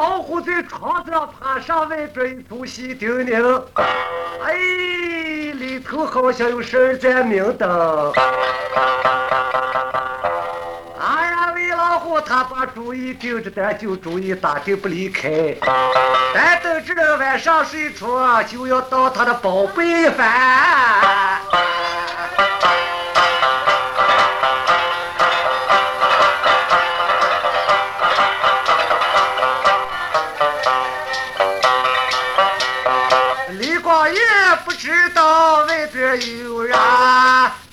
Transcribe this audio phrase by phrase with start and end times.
[0.00, 3.62] 老虎在床上爬上外边一通细叮咛，
[4.42, 4.54] 哎，
[5.52, 8.10] 里头好像有事儿在明灯。
[10.98, 15.54] 哎呀，魏老虎他把主意盯着，但就主意打定不离开。
[16.32, 20.08] 但等这个晚上睡着，就要到他的宝贝一
[36.16, 36.76] 有人，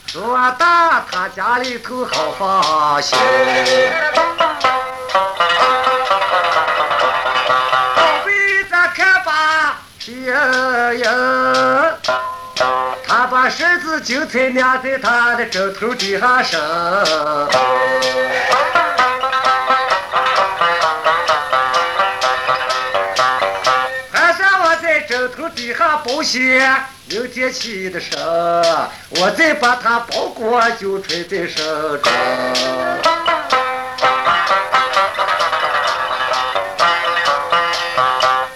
[0.05, 0.65] 说的
[1.11, 3.17] 他家里头好放心。
[7.95, 10.35] 宝贝咱看吧，天
[10.99, 11.95] 呀！
[13.07, 16.59] 他把绳子精彩粘在他的枕头底下生。
[26.17, 28.23] 底下保险，明天起的时候，
[29.21, 31.55] 我再把它包裹就揣在身
[32.01, 32.11] 中。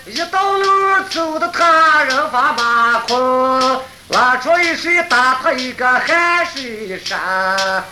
[0.05, 7.83] 一到路走的他人发马困，拉出一水打他一个汗水山。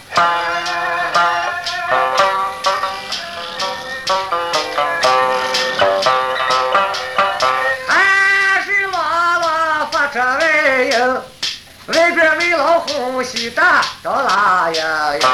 [12.59, 13.61] 老虎洗的
[14.03, 15.29] 到哪呀呀？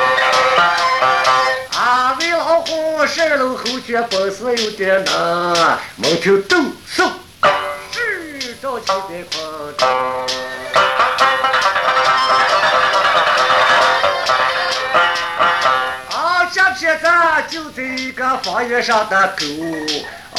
[1.76, 7.04] 啊，为老虎十楼后脚本事有点能，门头抖手，
[7.92, 9.88] 是着急在空中。
[16.12, 17.08] 啊，这片子
[17.50, 19.44] 就在一个房檐上的狗，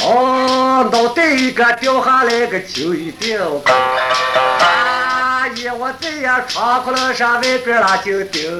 [0.05, 3.37] 哦，脑袋一个掉下来个就一定。
[5.79, 8.51] 我这样窗户楼上外边拉就丢，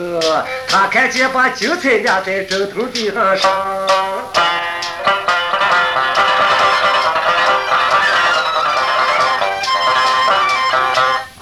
[0.68, 3.52] 他看见把韭菜压在枕头底下上。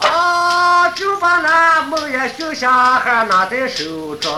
[0.02, 4.34] 啊，就把那梦魇熊小孩拿在手中，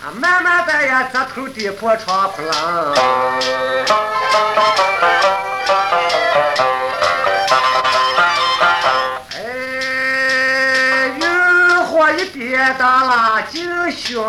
[0.00, 2.42] 啊，慢慢的呀，这头跌破窗户
[12.54, 14.22] 火一点的拉进胸。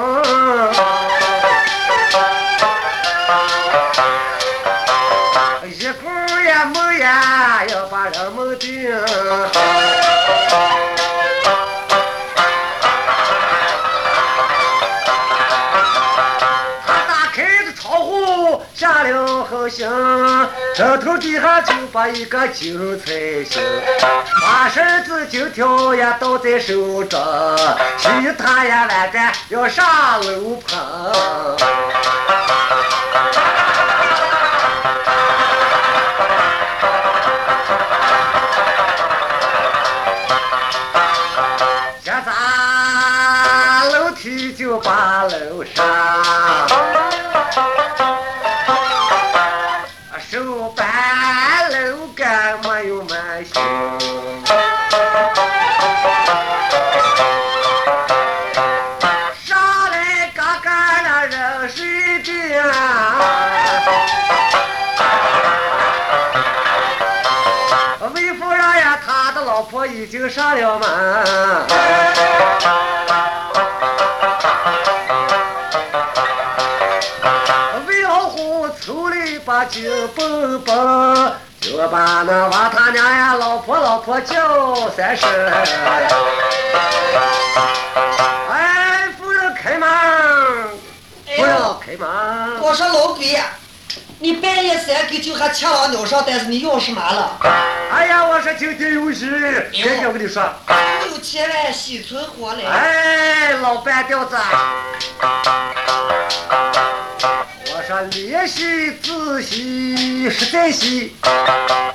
[5.68, 6.09] 一股
[6.44, 8.91] 也没呀，要把人们定。
[16.88, 19.88] 他打开的窗户，下了好心，
[20.75, 23.13] 枕头底下就把一个韭菜
[23.46, 23.63] 心，
[24.41, 27.18] 把绳子金条呀倒在手中，
[27.97, 29.85] 其他呀完蛋要上
[30.25, 31.56] 楼棚。
[42.03, 42.31] 现在
[43.97, 46.25] 楼梯就把楼上，
[69.85, 70.88] 已经上了门。
[77.88, 85.29] 魏老虎抽了一把金蹦蹦，就把那娃他娘呀老婆老婆叫三声。
[88.50, 89.90] 哎，夫人开门，
[91.38, 92.07] 夫人开门。
[92.61, 93.40] 我说老鬼，
[94.25, 97.37] 你半夜三更就还抢我鸟上，但是你要什么了？
[97.91, 100.41] 哎呀，我说今天有事，别听我跟你说。
[101.11, 102.63] 有千万喜存活来。
[102.66, 104.35] 哎，老半吊子，
[107.67, 111.16] 我说联系仔细实在细，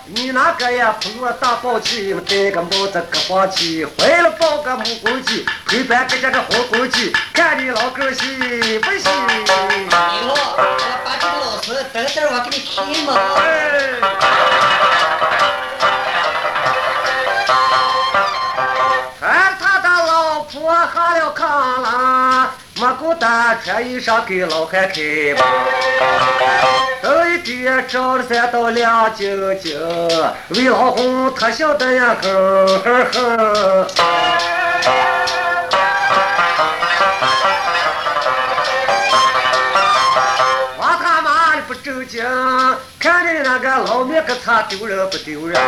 [0.06, 9.08] 你那个呀不我大宝气，戴个帽子个黄旗，怀了抱个木公鸡，陪伴跟着这红公鸡，看你老狗喜不喜？
[11.72, 13.08] 我等等我给你开门。
[13.46, 13.46] 哎。
[19.20, 20.50] 看他的老婆
[20.92, 21.40] 下了炕
[21.80, 25.00] 了，没孤单穿衣裳给老汉开
[25.36, 25.38] 门。
[27.00, 29.78] 等一天照了三道亮晶晶，
[30.48, 33.86] 为老红他笑得呀哼哼哼。
[41.90, 42.24] 妈的不正经，
[42.98, 45.60] 看见那个老面个擦丢人不丢人？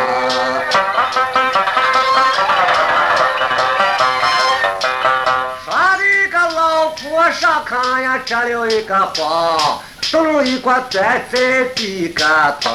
[5.65, 9.81] 说的个老婆上炕呀，折了一个慌，
[10.11, 12.25] 动了一锅端在地个
[12.61, 12.73] 汤。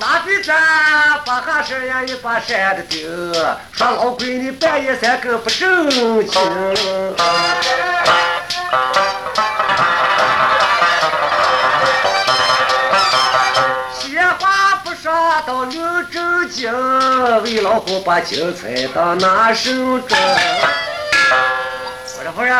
[0.00, 0.54] 那比咱
[1.26, 3.08] 把哈事呀一把扇子丢，
[3.72, 5.90] 说老闺女半夜三更不正
[6.26, 6.40] 经。
[15.48, 15.78] 到女
[16.12, 16.70] 正经，
[17.42, 20.18] 为老虎把精彩当拿手中。
[22.18, 22.54] 我说夫人，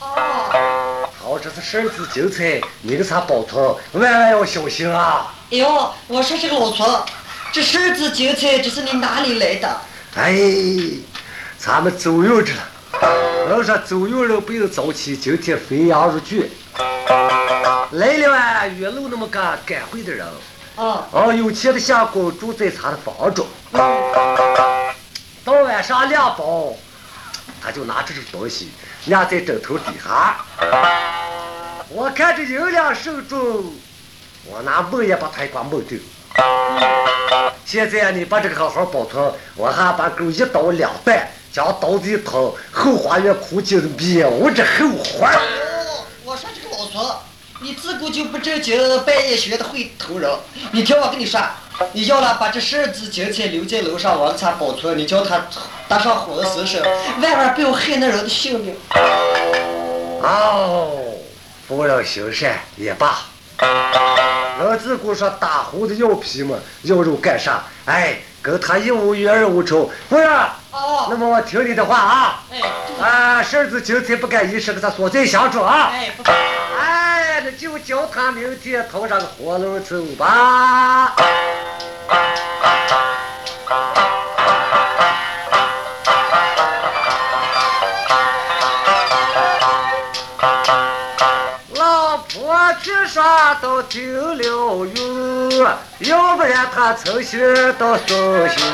[0.00, 5.32] 哦，好这是十字精彩，你个啥保存，万万要小心啊！
[5.52, 7.06] 哎呦，我说这个老婆，
[7.52, 9.80] 这十字精彩这是你哪里来的？
[10.16, 10.34] 哎，
[11.56, 13.48] 咱们走运着了。
[13.48, 16.50] 要说走运人不用早起，今天飞扬入局。
[17.92, 20.26] 来了啊，岳路那么个赶会的人，
[20.78, 23.44] 哦，哦，有钱的相公住在他的房中。
[25.44, 26.72] 到晚上两包，
[27.60, 28.70] 他就拿这种东西
[29.06, 30.36] 压在枕头底下。
[31.88, 33.74] 我看着银两手中，
[34.44, 35.98] 我拿木也把他一刮木丢。
[37.64, 45.34] 现在你把这个好好保存，我还把狗一刀两断，将刀子一捅，后花园苦尽灭无这后患。
[45.34, 47.22] 哦，我说这个老婆，
[47.60, 50.30] 你自古就不正经，半夜学的会偷人。
[50.70, 51.40] 你听我跟你说，
[51.92, 55.44] 你要了把这十字精彩留在楼上，我给他保存，你叫他
[55.88, 56.80] 搭上火死身，
[57.20, 58.76] 万万不要害那人的性命。
[60.22, 61.16] 哦，
[61.66, 63.22] 夫人行善也罢。
[63.60, 67.64] 人自古说打胡子要皮嘛，要肉干啥？
[67.86, 69.90] 哎，跟他一无冤二无仇。
[70.08, 70.28] 夫人，
[70.70, 72.42] 哦，那么我听你的话啊。
[72.50, 72.60] 哎，
[73.00, 75.90] 啊，十字精彩不敢一事，给他锁在箱中啊。
[75.92, 76.22] 哎，不
[76.78, 81.14] 哎，那就叫他明天头上个火炉走吧。
[91.74, 94.02] 老婆去啥都丢
[94.34, 95.66] 了用，
[96.00, 97.40] 要不然他诚心
[97.76, 98.64] 到送信。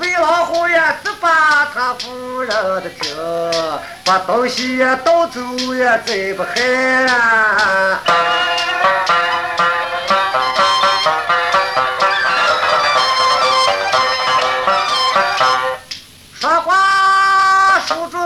[0.00, 2.48] 魏老虎呀只把他夫人
[2.82, 3.16] 的听，
[4.04, 5.40] 把东西呀倒走
[5.76, 6.54] 呀再不害。
[16.38, 18.23] 说话书中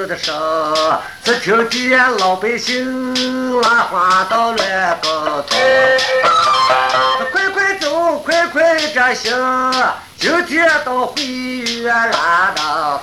[0.00, 0.34] 人死的声，
[1.22, 5.56] 只听见老百姓拉花到乱高头。
[7.30, 9.36] 快快走，快快这行，
[10.20, 12.12] 今天到会院来
[12.54, 13.00] 的。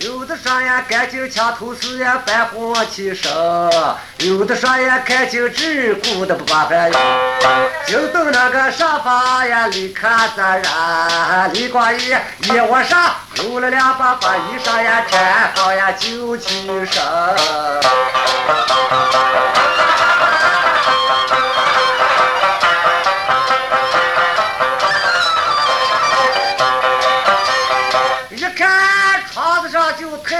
[0.00, 3.32] 有的说呀，赶紧抢头丝呀，翻火起身；
[4.18, 7.00] 有的说呀，看清只顾的不把饭用。
[7.86, 10.70] 就等那个沙发呀，里看咱人，
[11.54, 17.02] 李光义一窝上有了两把把衣裳呀，穿好呀就起身。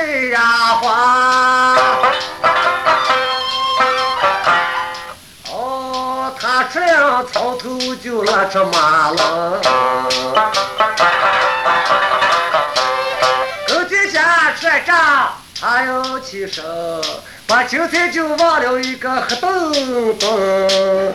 [0.02, 0.42] 上就太阳
[0.80, 1.76] 花。
[5.50, 9.61] 哦，他吃了草头就拉出马了。
[13.68, 16.64] 狗天家船长他要起身，
[17.47, 21.14] 把青菜就忘了一个黑洞洞。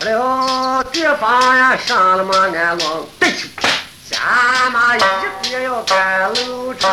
[0.00, 0.47] 了
[1.08, 3.48] 地方呀，上了马鞍龙，对去
[4.10, 5.00] 下马一
[5.40, 6.90] 边要赶路程。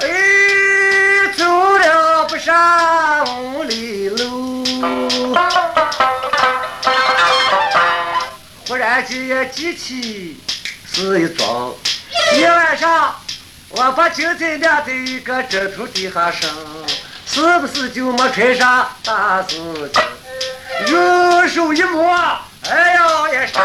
[0.00, 0.06] 哎，
[1.34, 4.62] 走了不上五里路，
[8.68, 10.38] 忽然间机器
[10.92, 11.72] 是一桩，
[12.36, 13.16] 一晚上
[13.74, 16.48] 我把韭菜晾在一个枕头底下生，
[17.26, 19.56] 是不是就没开上大事
[19.92, 20.02] 情？
[20.92, 22.14] 右手一摸，
[22.68, 23.62] 哎呦一闪，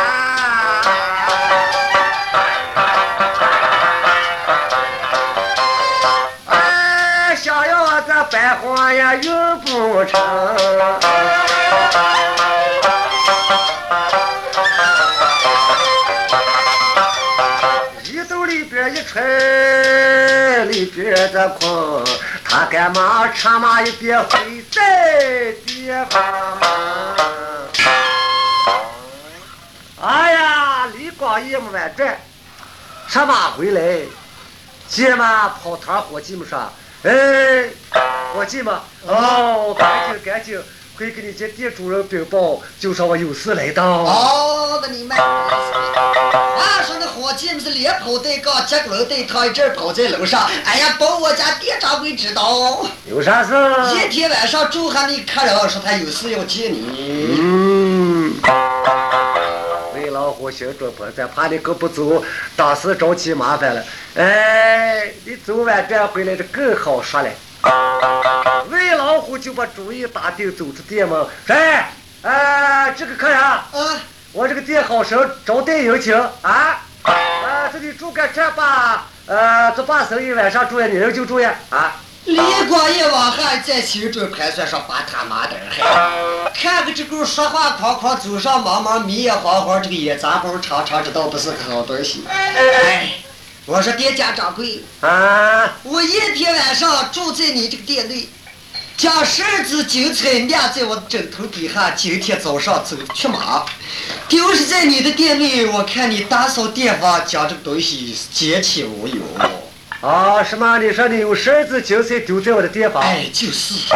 [6.46, 11.47] 哎，想要这白花呀用不成。
[19.08, 22.04] 里边一揣，里边这空，
[22.44, 27.16] 他干嘛插嘛一边回在地方嘛？
[30.02, 32.20] 哎呀，李光一没完转，
[33.08, 34.06] 插马回来，
[34.88, 36.72] 姐嘛跑堂伙计们说，
[37.04, 37.70] 哎，
[38.34, 40.62] 伙计们，哦，赶紧赶紧。
[40.98, 43.86] 会给你家店主人禀报，就说我有事来到。
[43.86, 50.50] 哦，那你慢话说那伙计们是连跑带杠，结果带他一阵跑在楼上。
[50.66, 52.84] 哎呀，把我家店掌柜知道。
[53.08, 53.54] 有啥事？
[53.96, 57.38] 一天晚上住下那客人说他有事要见你。
[57.40, 58.34] 嗯。
[59.94, 62.24] 为老虎心中不在，怕你哥不走，
[62.56, 63.84] 当时找起麻烦了。
[64.16, 67.30] 哎，你走完转回来就更好说了。
[69.40, 71.26] 就把主意打定，走出店门。
[71.48, 71.92] 哎，
[72.24, 73.64] 哎，这个客人，啊，
[74.34, 76.84] 我这个店好生招待有请啊！
[77.04, 81.96] 啊，这里住个这吧，呃，做把生意晚上住呀，你人就住呀啊！
[82.26, 93.10] 李广一往汉在心中盘算上：“把他妈的还看个这狗说话狂狂，走上茫茫，迷眼晃晃，这个眼杂包长长，这倒不是个好东西。”哎。
[93.66, 98.26] 我说店家掌柜啊，我一天晚上住在你这个店内，
[98.98, 101.92] 将十二只韭菜晾在我的枕头底下。
[101.92, 103.64] 今天早上走去马，
[104.28, 105.68] 丢失在你的店里。
[105.68, 109.22] 我看你打扫店房，将这个东西捡起无有。
[110.02, 110.80] 啊，什么？
[110.80, 113.04] 你说你有十二只韭菜丢在我的店房？
[113.04, 113.94] 哎，就是。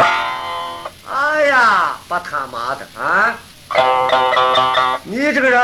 [1.12, 3.36] 哎呀，把他妈的啊！
[5.02, 5.60] 你这个人。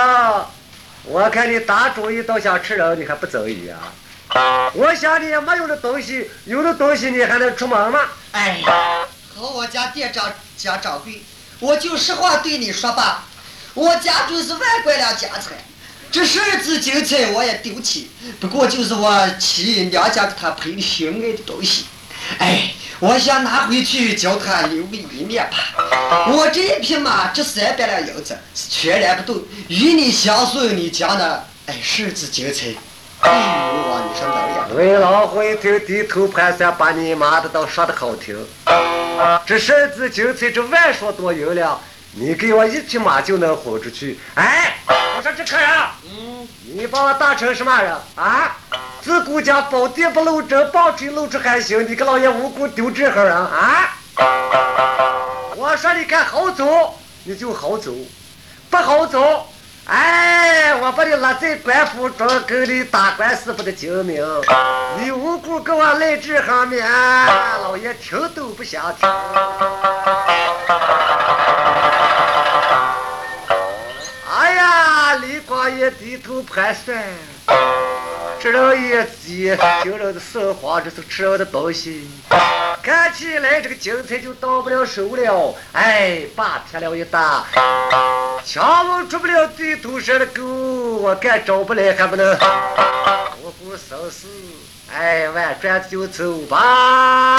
[1.04, 3.78] 我看你打主意倒想吃人，你还不走一啊？
[4.75, 8.00] 我想你也没有的东西，有的东西你还能出门吗？
[8.33, 8.61] 哎，
[9.38, 11.23] 和我家店长家掌柜，
[11.61, 13.25] 我就实话对你说吧，
[13.75, 15.64] 我家中是万贯两家财，
[16.11, 21.85] 这十二只韭菜我也丢弃，不过就是我妻娘家给他赔的心爱的东西，
[22.38, 22.75] 哎。
[23.00, 26.26] 我想拿回去教他留个一面吧。
[26.33, 28.37] 我这一匹马值三百两银子，
[28.68, 31.45] 全然不动，与你相送，你家呢？
[31.66, 32.75] 哎，十只金钗。
[33.20, 33.30] 哎
[34.06, 34.66] 你说能呀？
[34.75, 38.37] 魏老虎一听，低头盘算，把你妈的倒说的好听。
[39.44, 41.78] 这身子精彩，这万说多银两，
[42.12, 44.18] 你给我一匹马就能豁出去？
[44.34, 45.68] 哎，我说这客人，
[46.04, 48.56] 嗯，你把我当成什么人啊？
[49.00, 51.88] 自古家宝殿不露针，棒槌露出还行。
[51.88, 53.96] 你个老爷无辜丢这号人啊！
[55.56, 56.94] 我说你看好走，
[57.25, 57.90] 你就好走；
[58.70, 59.48] 不好走，
[59.88, 64.23] 哎，我把你拉在官府中，跟你打官司不得精明。
[64.99, 66.87] 你无故给我来这行面，
[67.62, 69.09] 老爷听都不想听。
[74.30, 77.02] 哎呀，李光义低头盘算。
[78.40, 82.11] 这人也急，听人的生活，这是吃人的东西。
[82.83, 85.54] 看起来这个精彩就到不了手了。
[85.73, 87.47] 哎，把撇了一打，
[88.45, 92.26] 枪问出不了对头蛇的狗，我看找不来还不能
[93.42, 94.26] 我不生死。
[94.90, 97.38] 哎，完转就走吧。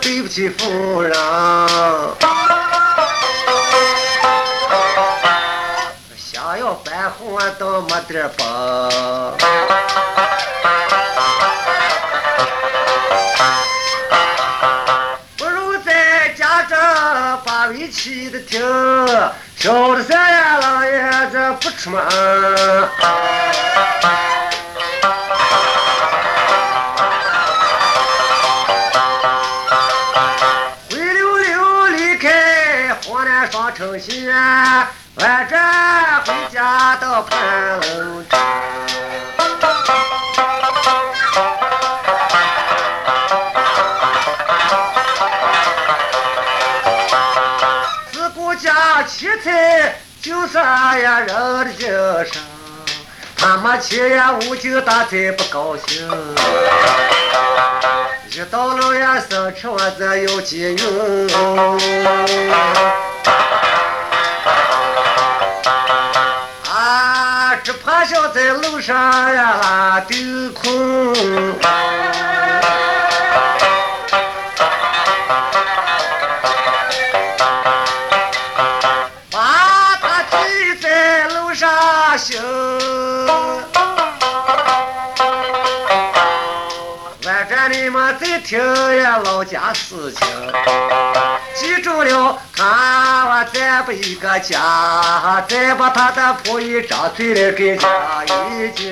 [0.00, 1.14] 对不起，夫人，
[6.16, 8.44] 想要翻红都没得帮，
[15.36, 16.76] 不如在家中
[17.44, 18.60] 把围棋的听，
[19.56, 22.02] 小的三爷老爷子不出门。
[33.80, 35.56] 口气，我这
[36.26, 38.38] 回家到盘龙庄。
[48.12, 51.28] 自古家奇才，就是呀人
[51.64, 51.88] 的精
[52.30, 52.42] 神。
[53.34, 56.06] 他们七呀五就大才不高兴，
[58.30, 61.30] 一到了呀生出我这有几用？
[68.80, 68.96] 上
[69.34, 70.16] 呀拉丢
[70.54, 71.12] 空。
[79.30, 81.68] 把他推在路上
[82.16, 82.40] 行，
[87.22, 88.58] 反正你们再听
[89.02, 90.26] 呀老家事情，
[91.54, 92.38] 记住了，
[93.44, 97.88] 再不一个家，再把他的婆姨张嘴来给家
[98.24, 98.82] 一讲。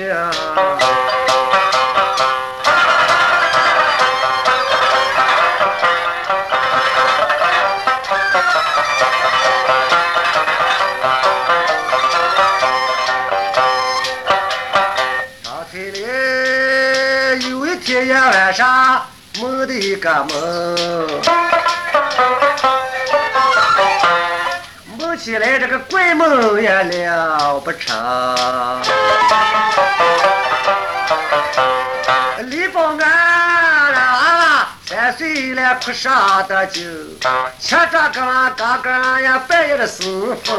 [15.43, 19.05] 张翠莲有一天晚上
[19.39, 20.27] 梦的一个梦，
[25.29, 27.95] 起来这个怪梦也了不成。
[32.49, 32.97] 李保安
[33.93, 36.81] 啦，三岁了哭上的酒，
[37.59, 40.01] 吃着个啦嘎嘎呀半夜的时
[40.43, 40.57] 分。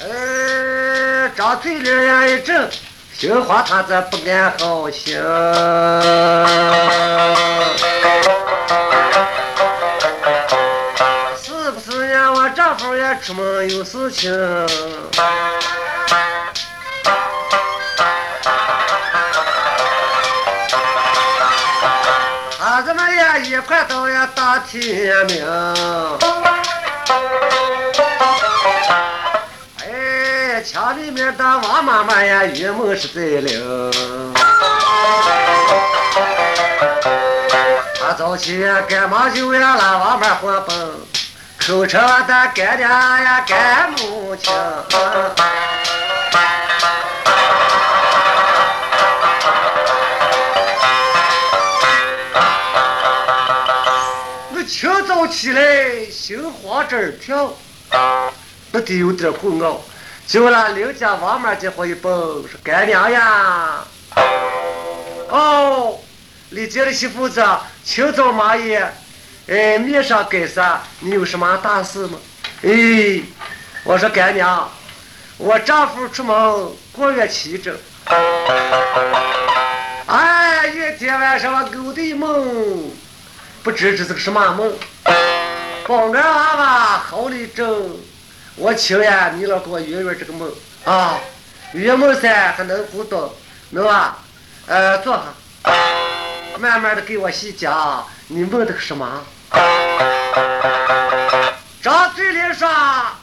[0.00, 2.68] 呃，张嘴脸呀一阵，
[3.16, 5.14] 心话他这不安好心。
[11.40, 12.30] 是不是呀？
[12.32, 14.30] 我丈夫也出门有事情。
[22.58, 25.46] 他这么也一块到呀大天明。
[30.64, 33.92] 墙里面的王妈妈呀，云梦是最灵。
[38.00, 40.90] 他早起呀，赶忙就呀拉王妈还本，
[41.60, 44.50] 口吃完的干娘呀干母亲。
[54.50, 57.52] 我清早起来，心慌直儿跳。
[58.72, 59.76] 那得有点混淆。
[60.26, 62.10] 就那邻家王妈结婚一蹦，
[62.48, 63.84] 说干娘呀，
[65.28, 65.98] 哦，
[66.50, 67.44] 李家的媳妇子
[67.84, 68.90] 清早忙也，
[69.48, 70.82] 哎，面上该啥？
[71.00, 72.18] 你有什么大事吗？
[72.62, 73.20] 哎，
[73.84, 74.68] 我说干娘，
[75.36, 77.76] 我丈夫出门过月七着，
[80.06, 82.90] 哎，一天晚上我勾的梦，
[83.62, 84.72] 不知这是个什么梦，
[85.86, 87.94] 保安娃娃好里正。
[88.56, 90.48] 我请呀，你老给我圆圆这个梦
[90.84, 91.18] 啊，
[91.72, 93.34] 圆梦噻还能不懂，
[93.70, 94.18] 能吧？
[94.66, 95.24] 呃，坐下，
[96.58, 99.24] 慢慢的给我细讲，你梦的个什么？
[101.82, 103.18] 张嘴脸说，啊，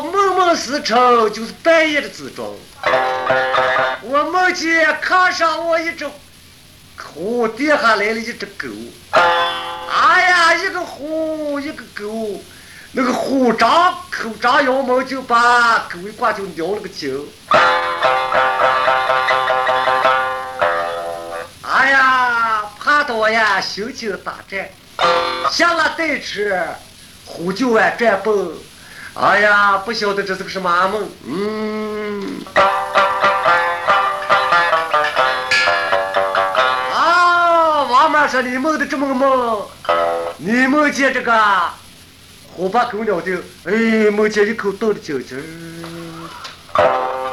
[0.00, 0.96] 梦梦时辰
[1.32, 2.56] 就是半夜的之中，
[4.02, 6.08] 我梦见炕上我一只
[6.96, 8.68] 虎，地下来了一只狗，
[9.10, 12.40] 哎呀，一个虎，一个狗。
[12.94, 17.26] 那个虎张口张腰门就把狗一挂就撩了个筋，
[21.62, 24.68] 哎呀，怕到呀心惊胆战，
[25.50, 26.62] 下了袋吃，
[27.24, 28.52] 虎就往转蹦，
[29.14, 32.44] 哎呀，不晓得这是个什么梦，嗯，
[36.94, 39.66] 啊，王妈说你梦的这么个梦，
[40.36, 41.32] 你梦见这个。
[42.54, 45.42] 虎把狗咬丢，哎，梦见一口倒的精精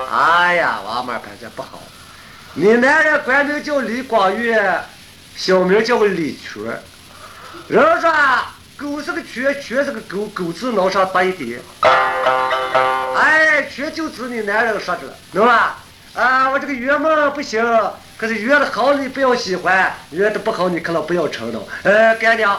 [0.09, 1.81] 哎呀，王妈感觉不好。
[2.53, 4.55] 你男人官名叫李光玉，
[5.35, 6.63] 小名叫李全。
[7.67, 8.11] 人说
[8.77, 11.59] 狗是个全，全是个狗，狗字脑上搭一点。
[13.15, 15.79] 哎，全就指你男人说的了，懂吧？
[16.15, 17.61] 啊，我这个圆梦不行，
[18.17, 21.67] 可是圆的好你不要喜欢，圆的不好你可能不要承诺。
[21.83, 22.57] 呃，干娘，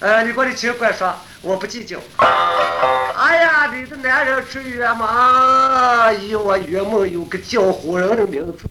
[0.00, 1.14] 呃，你给我的情管说。
[1.44, 1.98] 我不计较。
[2.18, 8.64] 哎呀，你的男人至于吗，以我岳母有个叫胡人的名字。